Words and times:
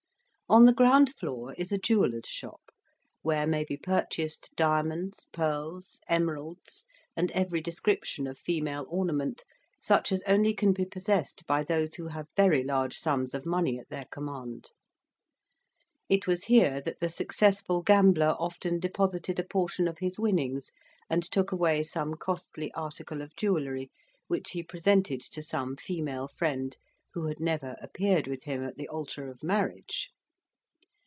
On 0.51 0.65
the 0.65 0.73
ground 0.73 1.15
floor 1.15 1.53
is 1.53 1.71
a 1.71 1.77
jeweller's 1.77 2.27
shop, 2.27 2.59
where 3.21 3.47
may 3.47 3.63
be 3.63 3.77
purchased 3.77 4.53
diamonds, 4.57 5.27
pearls, 5.31 5.97
emeralds, 6.09 6.83
and 7.15 7.31
every 7.31 7.61
description 7.61 8.27
of 8.27 8.37
female 8.37 8.85
ornament, 8.89 9.45
such 9.79 10.11
as 10.11 10.21
only 10.27 10.53
can 10.53 10.73
be 10.73 10.83
possessed 10.83 11.47
by 11.47 11.63
those 11.63 11.95
who 11.95 12.07
have 12.07 12.27
very 12.35 12.65
large 12.65 12.97
sums 12.97 13.33
of 13.33 13.45
money 13.45 13.79
at 13.79 13.87
their 13.87 14.03
command. 14.11 14.71
It 16.09 16.27
was 16.27 16.43
here 16.43 16.81
that 16.81 16.99
the 16.99 17.07
successful 17.07 17.81
gambler 17.81 18.35
often 18.37 18.77
deposited 18.77 19.39
a 19.39 19.45
portion 19.47 19.87
of 19.87 19.99
his 19.99 20.19
winnings, 20.19 20.73
and 21.09 21.23
took 21.23 21.53
away 21.53 21.81
some 21.81 22.15
costly 22.15 22.73
article 22.73 23.21
of 23.21 23.37
jewellery, 23.37 23.89
which 24.27 24.51
he 24.51 24.63
presented 24.63 25.21
to 25.21 25.41
some 25.41 25.77
female 25.77 26.27
friend 26.27 26.75
who 27.13 27.27
had 27.27 27.39
never 27.39 27.77
appeared 27.81 28.27
with 28.27 28.43
him 28.43 28.65
at 28.65 28.75
the 28.75 28.89
altar 28.89 29.29
of 29.29 29.41
marriage. 29.43 30.09